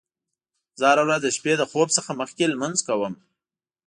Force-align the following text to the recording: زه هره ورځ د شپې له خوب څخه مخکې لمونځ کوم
زه 0.79 0.83
هره 0.91 1.03
ورځ 1.05 1.21
د 1.23 1.29
شپې 1.37 1.53
له 1.61 1.65
خوب 1.71 1.87
څخه 1.97 2.11
مخکې 2.21 2.51
لمونځ 2.51 2.77
کوم 2.87 3.13